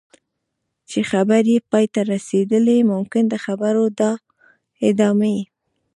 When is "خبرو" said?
3.45-3.85